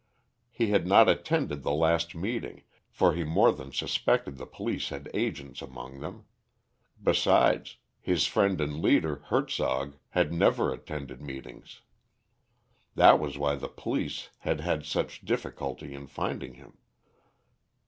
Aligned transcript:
He 0.49 0.69
had 0.71 0.87
not 0.87 1.07
attended 1.07 1.61
the 1.61 1.69
last 1.75 2.15
meeting, 2.15 2.63
for 2.89 3.13
he 3.13 3.23
more 3.23 3.51
than 3.51 3.71
suspected 3.71 4.39
the 4.39 4.47
police 4.47 4.89
had 4.89 5.11
agents 5.13 5.61
among 5.61 5.99
them; 5.99 6.25
besides, 7.03 7.77
his 7.99 8.25
friend 8.25 8.59
and 8.59 8.81
leader, 8.81 9.17
Hertzog, 9.27 9.97
had 10.09 10.33
never 10.33 10.73
attended 10.73 11.21
meetings. 11.21 11.81
That 12.95 13.19
was 13.19 13.37
why 13.37 13.53
the 13.53 13.69
police 13.69 14.29
had 14.39 14.61
had 14.61 14.87
such 14.87 15.23
difficulty 15.23 15.93
in 15.93 16.07
finding 16.07 16.55
him. 16.55 16.79